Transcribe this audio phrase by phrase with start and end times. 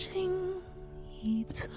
[0.00, 0.32] 靠近
[1.20, 1.68] 一寸，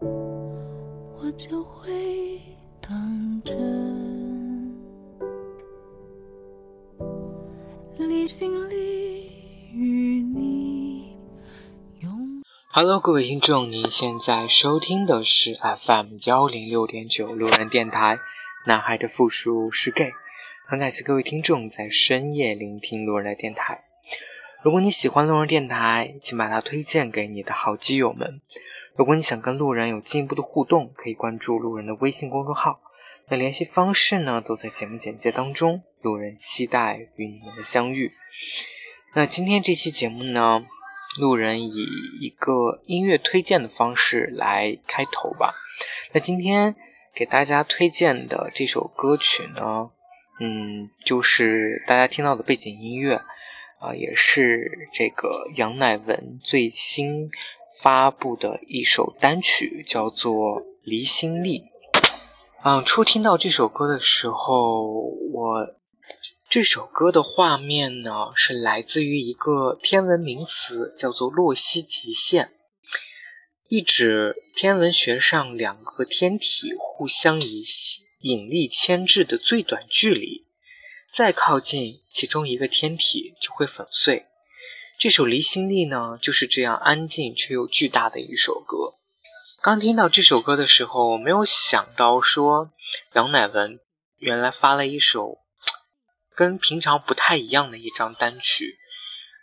[0.00, 2.40] 我就会
[2.80, 4.72] 当真。
[7.98, 9.30] 离心力
[9.74, 11.18] 与你。
[12.72, 18.18] Hello，各位听众，您现在收听的是 FM 幺零六点九路人电台。
[18.66, 20.12] 男孩的复数是 gay，
[20.66, 23.84] 很感谢各位听众在深夜聆听路人的电台。
[24.62, 28.40] 如果你喜欢路人电台，请把它推荐给你的好基友们。
[28.94, 32.80] 如果你想跟路人有进一步的互动，可以关注路人的微信公众号。
[33.28, 35.82] 那联系方式呢，都在节目简介当中。
[36.00, 38.08] 路人期待与你们的相遇。
[39.14, 40.64] 那今天这期节目呢，
[41.18, 41.84] 路人以
[42.20, 45.54] 一个音乐推荐的方式来开头吧。
[46.12, 46.76] 那今天
[47.12, 49.90] 给大家推荐的这首歌曲呢，
[50.40, 53.20] 嗯，就是大家听到的背景音乐，
[53.82, 57.28] 啊、也是这个杨乃文最新
[57.82, 61.58] 发布的一首单曲，叫做《离心力》。
[62.62, 64.84] 嗯，初听到这首歌的时候，
[65.32, 65.74] 我
[66.48, 72.52] 这首歌的画面呢，是来自于一个天文名词，叫做洛希极限。
[73.68, 77.64] 意指天文学上两个天体互相以
[78.20, 80.46] 引力牵制的最短距离，
[81.10, 84.26] 再靠近其中一个天体就会粉碎。
[84.98, 88.94] 这首《离心力》呢，就是这样安静却又巨大的一首歌。
[89.62, 92.70] 刚听到这首歌的时候，没有想到说
[93.14, 93.80] 杨乃文
[94.18, 95.38] 原来发了一首
[96.36, 98.78] 跟平常不太一样的一张单曲。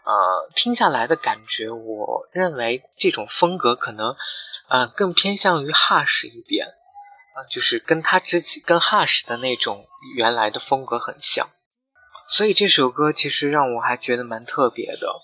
[0.06, 4.16] 呃，听下来的感觉，我认为这种风格可能，
[4.70, 11.50] 呃，更偏向于哈什一点，啊、呃，就是跟他之前跟哈什的那种原来的风格很像，
[12.30, 15.16] 所以这首歌其实让我还觉得蛮特别的。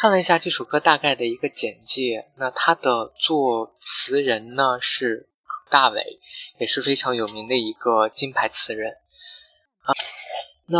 [0.00, 6.20] 看了一下这首歌大概的一个简介，那它的作词人呢是葛大为，
[6.58, 8.92] 也是非常有名的一个金牌词人
[9.80, 9.94] 啊。
[10.66, 10.78] 那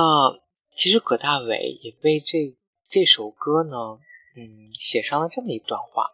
[0.74, 2.56] 其实葛大为也为这。
[2.90, 3.98] 这首歌呢，
[4.36, 6.04] 嗯，写上了这么一段话：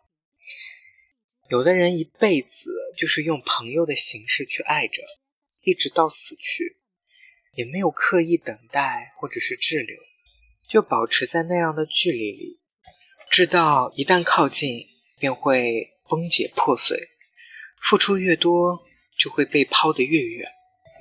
[1.51, 5.03] 有的人一辈子就是用朋友的形式去爱着，
[5.65, 6.80] 一直到死去，
[7.53, 9.97] 也没有刻意等待或者是滞留，
[10.69, 12.61] 就保持在那样的距离里，
[13.31, 14.87] 知道一旦靠近
[15.19, 17.11] 便会崩解破碎，
[17.83, 18.83] 付出越多
[19.19, 20.51] 就会被抛得越远，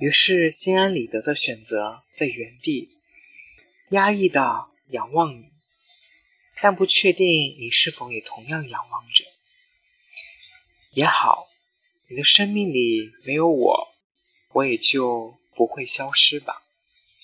[0.01, 2.97] 于是心安理得的选择在原地，
[3.91, 5.45] 压抑的仰望你。
[6.61, 7.25] 但不确定
[7.57, 9.23] 你是否也同样仰望着。
[10.91, 11.47] 也好，
[12.09, 13.88] 你的生命里没有我，
[14.51, 16.63] 我也就不会消失吧。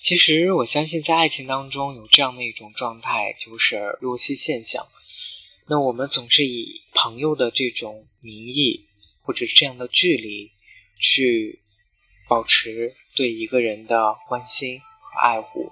[0.02, 4.86] 其实我相信，在爱情当中有这样的一种状态，就是洛希现象。
[5.70, 8.90] 那我们总是以朋友的这种名义，
[9.22, 10.52] 或者这样的距离，
[11.00, 11.62] 去
[12.28, 15.72] 保持对一个人的关心和爱护。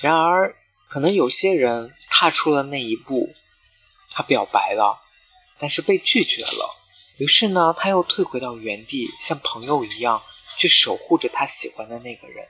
[0.00, 0.56] 然而，
[0.88, 3.32] 可能有些人踏出了那一步，
[4.10, 4.98] 他表白了，
[5.60, 6.74] 但是被拒绝了。
[7.18, 10.20] 于是呢，他又退回到原地，像朋友一样
[10.58, 12.44] 去守护着他喜欢的那个人。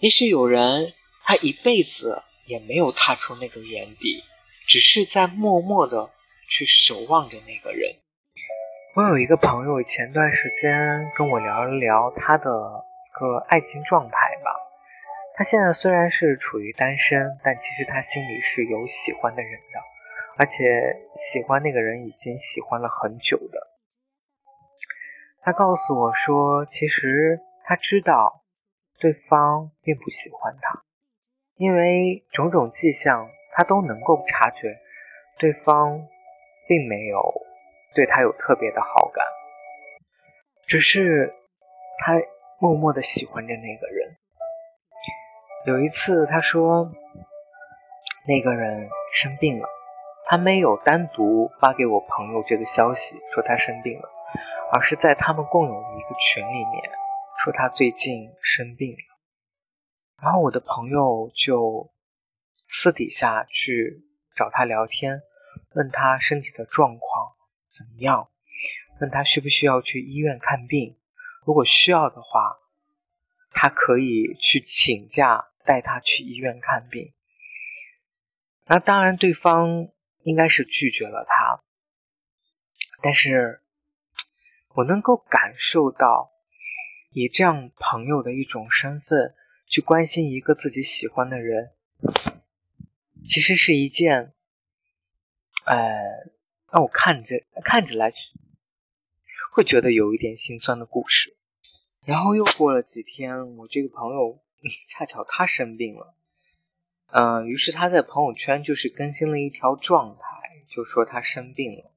[0.00, 4.24] 也许有人他一辈子也没有踏出那个原地，
[4.66, 6.10] 只是在默默的
[6.48, 7.96] 去守望着那个人。
[8.96, 14.50] 我有一个朋友，前段时间跟我聊了聊他的一个爱情状态吧。
[15.36, 19.78] 他现在虽然是处于单身，但其实他心里是有喜欢的人的，
[20.38, 20.56] 而且
[21.16, 23.69] 喜欢那个人已经喜欢了很久的。
[25.42, 28.42] 他告诉我说，其实他知道
[28.98, 30.82] 对方并不喜欢他，
[31.56, 34.78] 因为种种迹象他都能够察觉，
[35.38, 36.06] 对方
[36.68, 37.32] 并没有
[37.94, 39.24] 对他有特别的好感，
[40.66, 41.34] 只是
[41.98, 42.20] 他
[42.58, 44.16] 默默的喜欢着那个人。
[45.66, 46.90] 有一次，他说
[48.26, 49.68] 那个人生病了，
[50.26, 54.08] 他没有单独发给我朋友这个消息，说他生病了，
[54.72, 56.90] 而是在他们共有的一个群里面
[57.42, 59.18] 说他最近生病了。
[60.22, 61.92] 然后我的朋友就
[62.68, 64.04] 私底下去
[64.36, 65.22] 找他聊天，
[65.74, 67.32] 问他身体的状况
[67.70, 68.28] 怎么样，
[69.00, 70.98] 问他需不需要去医院看病，
[71.44, 72.58] 如果需要的话，
[73.50, 75.46] 他可以去请假。
[75.62, 77.12] 带他去医院看病，
[78.64, 79.90] 那当然对方
[80.22, 81.62] 应该是拒绝了他，
[83.02, 83.62] 但是
[84.80, 86.32] 我能够感受到，
[87.12, 89.34] 以这样朋友的一种身份
[89.66, 91.72] 去关心一个自己喜欢的人，
[93.28, 94.32] 其实是一件，
[95.66, 95.76] 呃，
[96.72, 98.12] 让我看着看起来
[99.52, 101.36] 会觉得有一点心酸的故事。
[102.06, 104.40] 然后又过了几天，我这个朋友
[104.88, 106.14] 恰巧他生病了，
[107.08, 110.26] 嗯，于是他在朋友圈就是更新了一条状态，
[110.66, 111.92] 就说他生病了。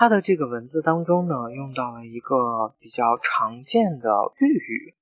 [0.00, 4.94] 他的这个文字当中呢，用到了一个比较常见的粤语，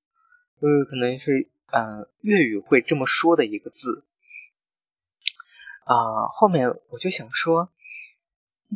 [0.61, 4.03] 就是可能是嗯粤语会这么说的一个字。
[5.85, 7.69] 啊，后面我就想说，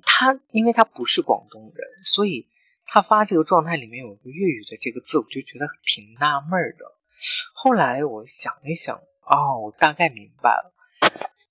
[0.05, 2.47] 他因为他不是广东人，所以。
[2.85, 6.85] 他发这个状态里面有一个粤语的这个字，我就觉得挺纳闷的。
[7.53, 8.95] 后来我想一想，
[9.25, 10.73] 哦，我大概明白了，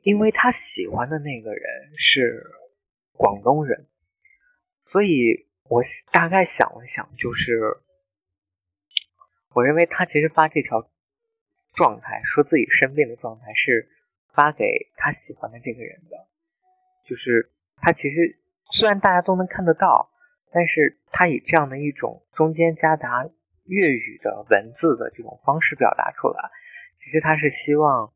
[0.03, 1.65] 因为他喜欢的那个人
[1.99, 2.47] 是
[3.13, 3.89] 广东人，
[4.93, 7.79] 所以我大概想了想，就是
[9.55, 10.91] 我认为他其实发这条
[11.73, 13.89] 状态，说自己生病的状态是
[14.35, 16.29] 发给他喜欢的这个人的，
[17.09, 18.39] 就是他其实
[18.71, 20.11] 虽然大家都能看得到。
[20.55, 23.27] 但是他以这样的一种中间夹杂
[23.65, 26.51] 粤语的文字的这种方式表达出来，
[26.99, 28.13] 其实他是希望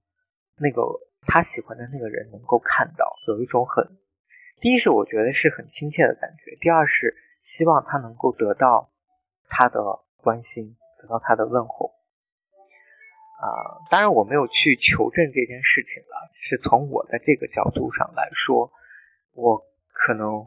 [0.58, 0.82] 那个
[1.22, 3.96] 他喜欢的那个人能够看到，有一种很，
[4.60, 8.90] 第一是我觉得是很亲切的感觉，第二是希望他能够得到
[9.48, 9.80] 他的
[10.16, 11.94] 关心，得到他的问候。
[13.40, 18.70] 啊，当然我没有去求证这件事情了，是从我的这个角度上来说，
[19.32, 19.62] 我
[19.92, 20.46] 可能。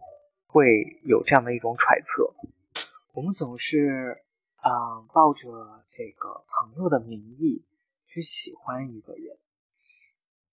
[0.52, 0.66] 会
[1.04, 2.34] 有这样的一种揣测，
[3.14, 4.18] 我们总是
[4.56, 5.46] 啊抱着
[5.92, 7.64] 这个朋友的名义
[8.08, 9.38] 去喜欢一个人，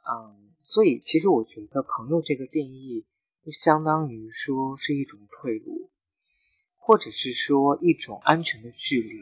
[0.05, 3.07] 嗯，所以其实我觉得朋友这个定义
[3.47, 5.89] 就相当于说是一种退路，
[6.77, 9.21] 或者是说一种安全的距离，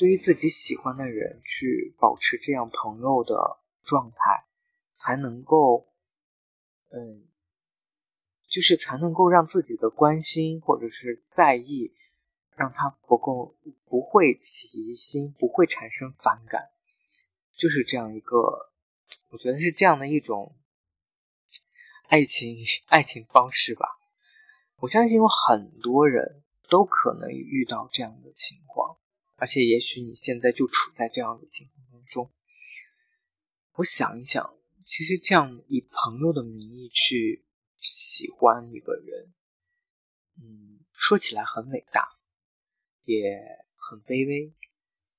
[0.00, 4.44] 对于自己喜欢的人去保持这样朋友的状态，
[4.96, 5.86] 才能够
[6.90, 7.28] 嗯。
[8.46, 11.92] 就是才能够让自己的关心或者是在意，
[12.54, 13.56] 让他不够
[13.88, 16.70] 不会起疑心，不会产生反感，
[17.56, 18.70] 就是这样一个，
[19.30, 20.54] 我觉得是这样的一种
[22.14, 22.56] 爱情
[22.86, 23.88] 爱情方式吧。
[24.76, 28.98] 我相信有很多人都可能遇到这样的情况，
[29.34, 32.30] 而且也许你现在就处在这样的情况当中。
[33.72, 34.54] 我想一想，
[34.86, 37.42] 其实这样以朋友的名义去。
[37.80, 39.34] 喜欢一个人，
[40.40, 42.08] 嗯，说起来很伟大，
[43.02, 43.38] 也
[43.76, 44.54] 很卑微。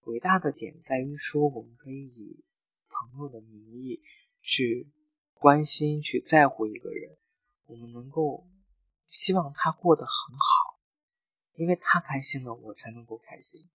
[0.05, 2.43] 伟大的点在于说，我们可以以
[2.89, 4.01] 朋友的名义
[4.41, 4.89] 去
[5.45, 7.17] 关心、去在乎一个人，
[7.67, 8.47] 我们能够
[9.07, 10.79] 希望他过得很好，
[11.53, 13.69] 因为他开心了，我才能够开心。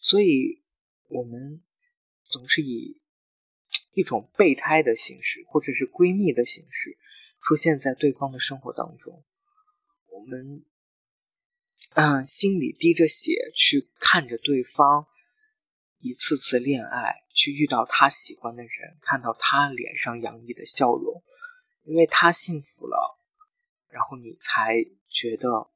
[0.00, 0.62] 所以，
[1.08, 1.62] 我们
[2.24, 3.02] 总是以
[3.92, 6.96] 一种备胎的形式，或者是闺蜜的形式。
[7.42, 9.22] 出现在对方的生活当中，
[10.08, 10.64] 我们
[11.92, 15.06] 嗯心里滴着血去看着对方
[16.06, 21.22] 一次次恋爱，去遇到他喜欢的人，看到他脸上洋溢的笑容，
[21.82, 23.18] 因为他幸福了，
[23.88, 24.76] 然后你才
[25.08, 25.70] 觉得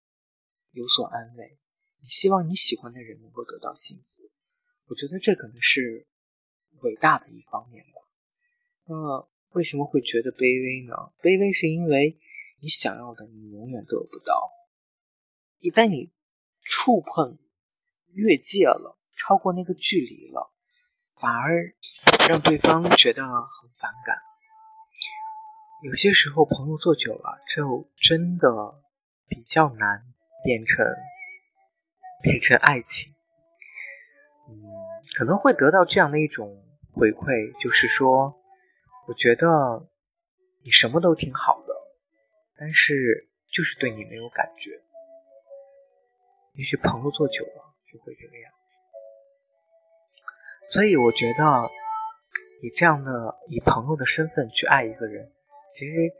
[0.72, 1.58] 有所安慰。
[2.00, 4.30] 你希望你喜欢的人能够得到幸福，
[4.86, 6.06] 我觉得这可能是
[6.82, 8.02] 伟大的一方面吧。
[8.86, 9.30] 那么。
[9.52, 10.94] 为什么会觉得卑微呢？
[11.20, 12.16] 卑微是因为
[12.60, 14.48] 你想要的你永远得不到，
[15.58, 16.12] 一旦你
[16.62, 17.36] 触碰
[18.14, 20.50] 越界了，超过那个距离了，
[21.20, 21.74] 反而
[22.28, 24.16] 让对方觉得很反感。
[25.84, 28.48] 有些时候朋友做久了，就真的
[29.28, 30.02] 比较难
[30.42, 30.86] 变成
[32.22, 33.12] 变成爱情。
[34.48, 34.54] 嗯，
[35.18, 38.36] 可能会得到这样的一种回馈，就是说。
[39.08, 39.88] 我觉得
[40.62, 41.74] 你什么都挺好的，
[42.56, 44.70] 但是就是对你没有感觉。
[46.54, 48.52] 也许朋友做久了就会这个样。
[50.70, 51.70] 所以我觉得
[52.62, 55.30] 以这样的以朋友的身份去爱一个人，
[55.76, 56.12] 其实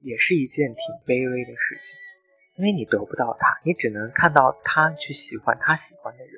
[0.00, 1.96] 也是一件挺卑微的事情，
[2.56, 6.32] 因为你得不到他，你只能看到他去喜欢他喜欢的人，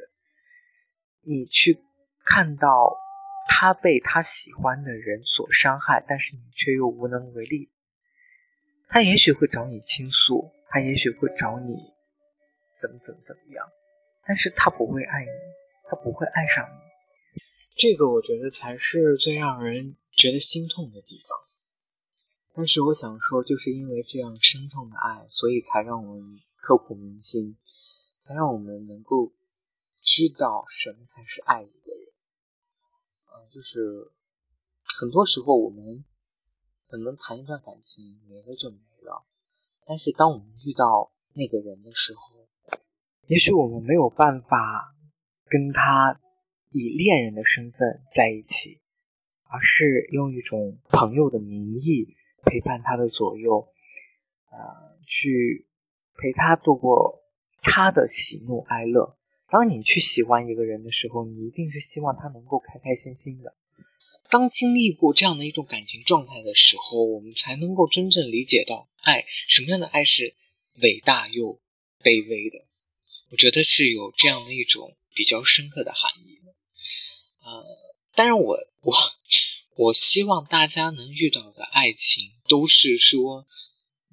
[1.22, 1.78] 你去
[2.24, 2.96] 看到。
[3.52, 7.68] 他被他喜欢的人所伤害，但是你却又无能为力。
[8.88, 11.74] 他也许会找你倾诉，他也许会找你
[12.80, 13.66] 怎么怎么怎么样，
[14.24, 15.30] 但是他不会爱你，
[15.90, 16.89] 他不会爱上你。
[17.82, 21.38] 这个我觉得才是最让人觉得心痛的地方。
[22.52, 26.22] 但是我想说，就是因为这样深痛的爱，所以才让我们
[26.60, 27.56] 刻骨铭心，
[28.20, 29.32] 才让我们能够
[29.96, 32.12] 知道什么才是爱一个人。
[33.50, 34.12] 就是
[34.98, 36.04] 很多时候，我们
[36.86, 39.24] 可能谈一段感情没了就没了，
[39.86, 42.46] 但是当我们遇到那个人的时候，
[43.28, 44.94] 也许我们没有办法
[45.46, 46.20] 跟他
[46.70, 48.80] 以恋人的身份在一起，
[49.50, 53.68] 而是用一种朋友的名义陪伴他的左右，
[54.50, 55.66] 呃，去
[56.16, 57.22] 陪他度过
[57.60, 59.16] 他的喜怒哀乐。
[59.48, 63.56] 当你去喜欢一个人的时候，你一定是希望他能够开开心心的。
[64.30, 70.36] 当经历过这样的一种感情状态的时候，我们才能够真正理解到爱什么样的爱是
[70.82, 71.60] 伟大又
[72.00, 72.64] 卑微的。
[73.32, 76.39] 我觉得是有这样的一种比较深刻的含义。
[77.58, 77.66] 呃，
[78.14, 78.94] 当然我我
[79.76, 83.46] 我希望大家能遇到的爱情都是说。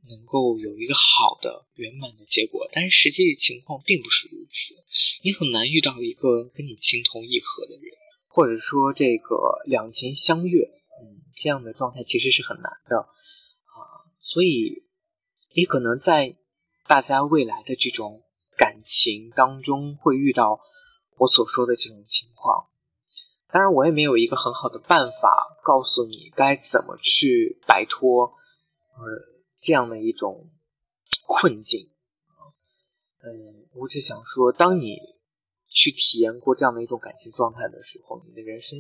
[0.10, 4.74] 能够有一个好的圆满的结果，但是实际情况并不是如此。
[5.22, 7.94] 你很难遇到一个跟你情投意合的人，
[8.30, 10.64] 或者说这个两情相悦，
[11.02, 14.08] 嗯，这样的状态其实是很难的啊。
[14.22, 14.86] 所以，
[15.52, 16.38] 也可能在
[16.88, 18.24] 大家未来的这种
[18.56, 20.62] 感情当中会遇到
[21.18, 22.67] 我所说的这种情况。
[23.52, 29.38] 当然，我也没有一个很好的办法告诉你该怎么去摆脱，呃。
[29.60, 30.52] 这样的一种
[31.26, 31.90] 困境
[33.24, 35.00] 嗯，我只想说，当你
[35.68, 38.78] 去体验过这样的一种感情状态的时候，你的人生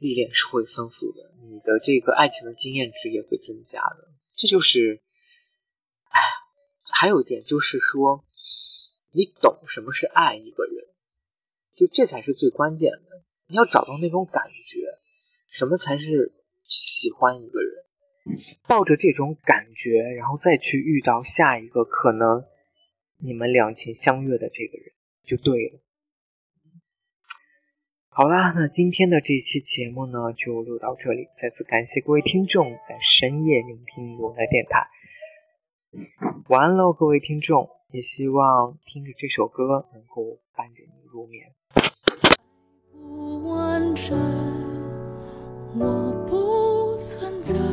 [0.00, 4.08] 历练是会丰富的，你的这个爱情的经验值也会增加的。
[4.34, 5.00] 这就是，
[6.08, 6.20] 哎，
[6.92, 8.24] 还有一点就是说，
[9.12, 10.84] 你懂什么是爱一个人，
[11.76, 13.13] 就这才是最关键的。
[13.54, 14.80] 你要找到那种感觉，
[15.48, 16.32] 什么才是
[16.64, 17.84] 喜欢一个人。
[18.66, 22.44] 抱着这种感觉，然后再去遇到下一个可能
[23.18, 24.92] 你们两情相悦的这个人，
[25.24, 25.78] 就对了。
[28.08, 31.28] 好啦，那今天的这期节目呢，就录到这里。
[31.40, 34.88] 再次感谢各位听众在深夜聆听我的电台。
[36.48, 41.54] 晚安喽，各位听众，也希望听着这首歌能够伴着你入眠。
[43.06, 44.16] 不完整，
[45.78, 47.63] 我不存在。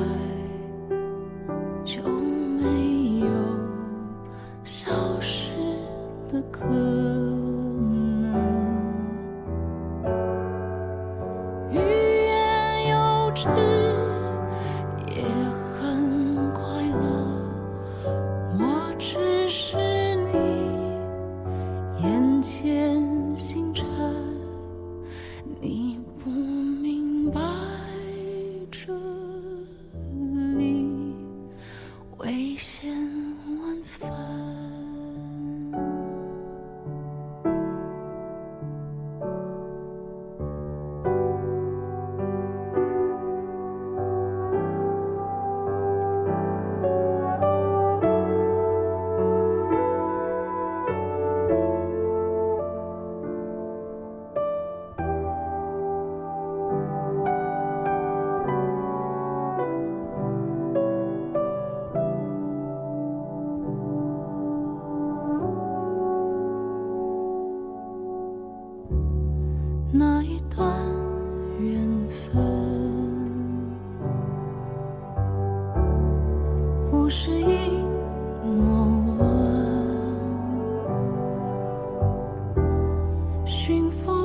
[83.72, 84.21] 清风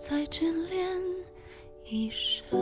[0.00, 0.98] 再眷恋
[1.84, 2.58] 一生，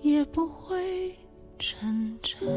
[0.00, 1.14] 也不会
[1.58, 2.48] 成真。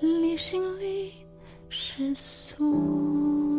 [0.00, 1.12] 你心里
[1.68, 3.53] 是素。